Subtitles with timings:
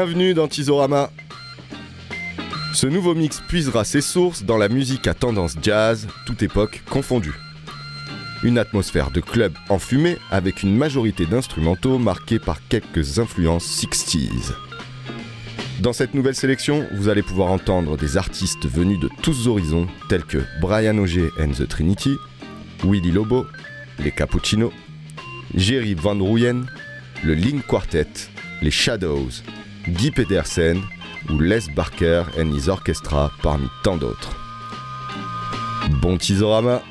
[0.00, 1.10] Bienvenue dans Tizorama.
[2.72, 7.34] Ce nouveau mix puisera ses sources dans la musique à tendance jazz, toute époque confondue.
[8.44, 14.52] Une atmosphère de club enfumée avec une majorité d'instrumentaux marqués par quelques influences 60s.
[15.80, 20.24] Dans cette nouvelle sélection, vous allez pouvoir entendre des artistes venus de tous horizons tels
[20.24, 22.14] que Brian Auger and the Trinity,
[22.84, 23.46] Willy Lobo,
[23.98, 24.72] les Cappuccino,
[25.56, 26.66] Jerry Van Ruyen,
[27.24, 28.06] le Link Quartet,
[28.62, 29.42] les Shadows,
[29.88, 30.82] Guy Pedersen
[31.30, 34.30] ou Les Barker and his Orchestra parmi tant d'autres.
[36.02, 36.82] Bon Tizorama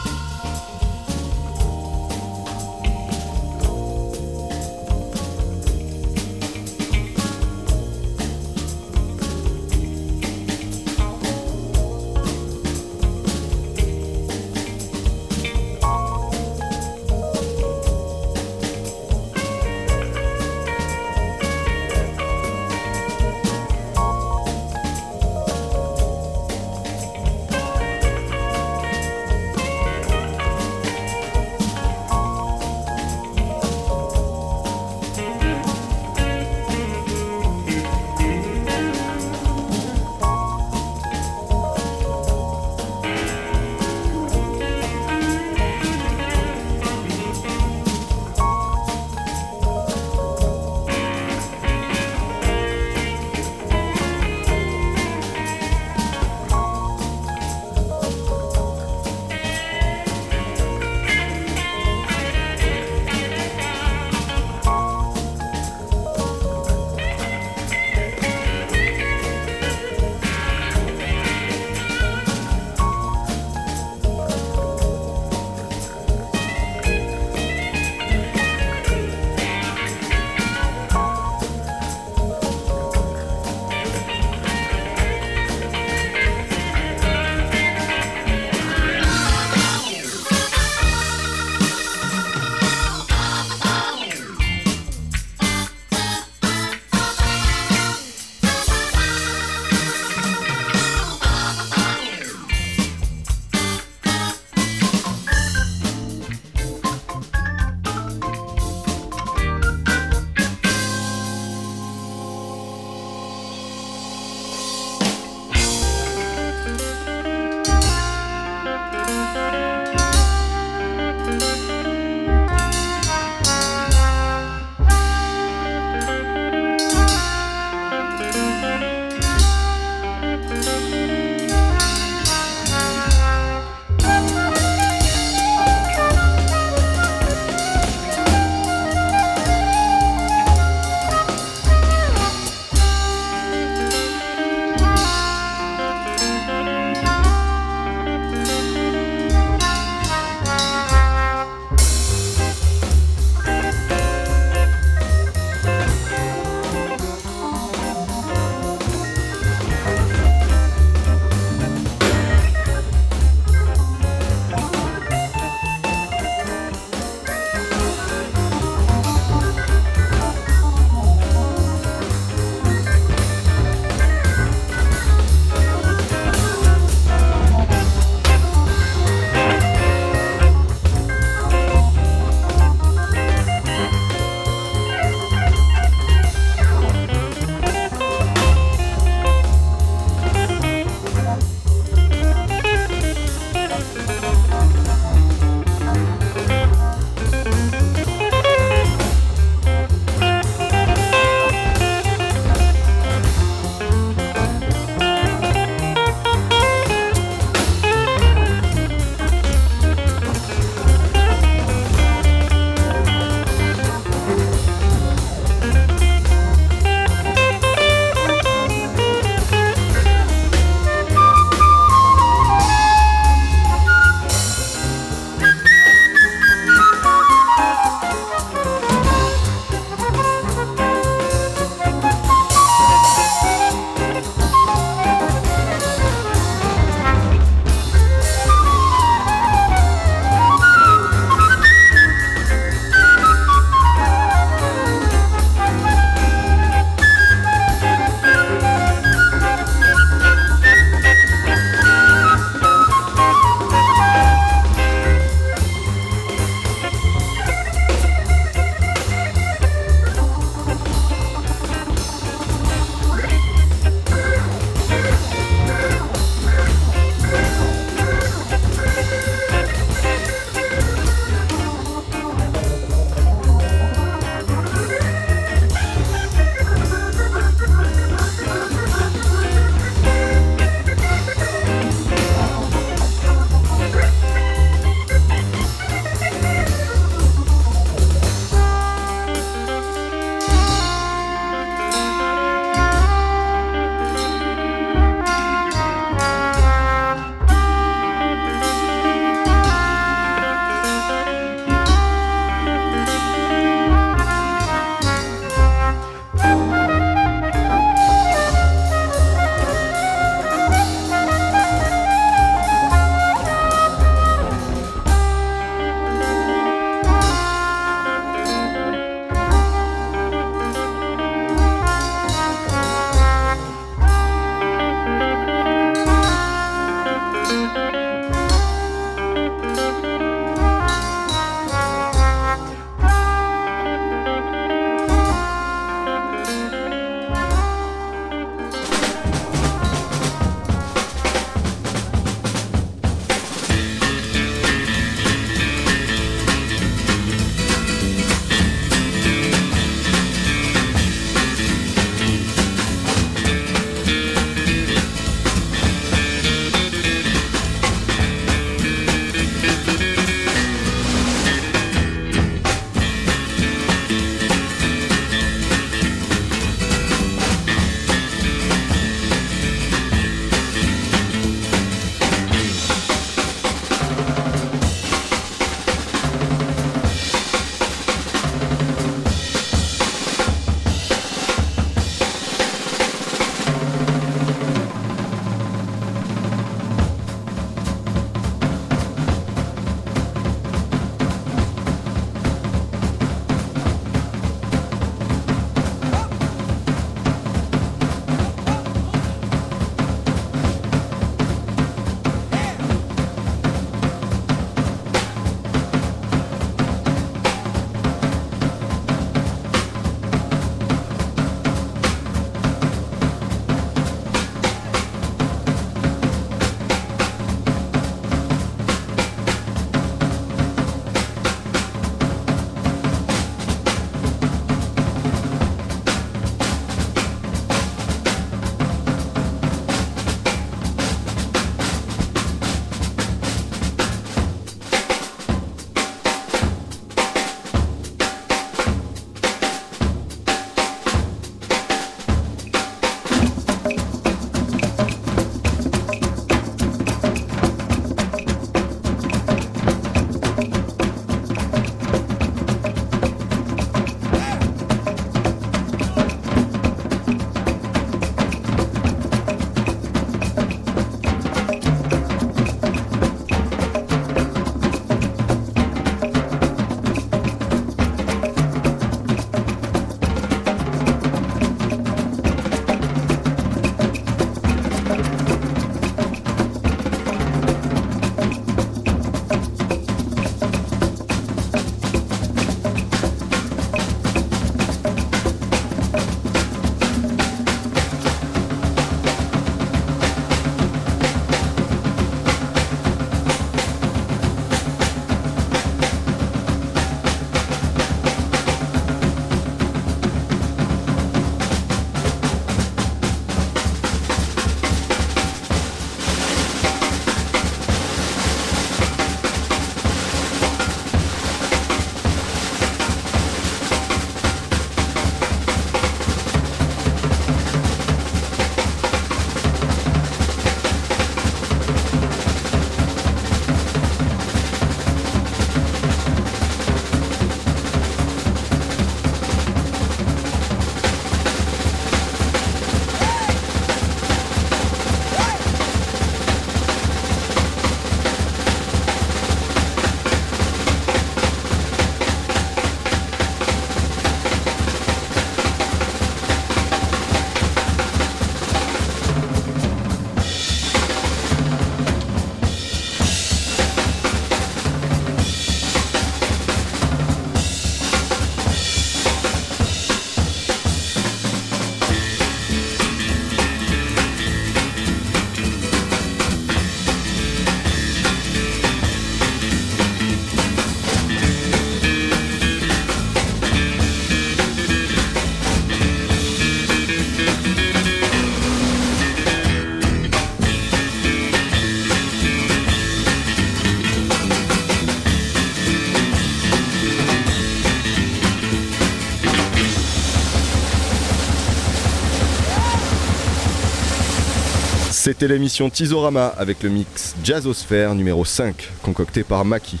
[595.38, 600.00] C'était l'émission Tizorama avec le mix Jazzosphère numéro 5, concocté par Maki.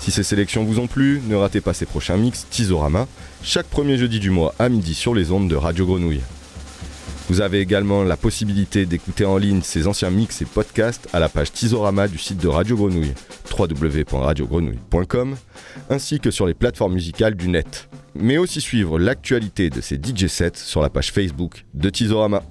[0.00, 3.08] Si ces sélections vous ont plu, ne ratez pas ces prochains mix Tizorama,
[3.42, 6.20] chaque premier jeudi du mois à midi sur les ondes de Radio Grenouille.
[7.30, 11.30] Vous avez également la possibilité d'écouter en ligne ces anciens mix et podcasts à la
[11.30, 13.14] page Tizorama du site de Radio Grenouille,
[13.58, 15.36] www.radiogrenouille.com,
[15.88, 17.88] ainsi que sur les plateformes musicales du net.
[18.14, 22.42] Mais aussi suivre l'actualité de ces DJ sets sur la page Facebook de Tizorama.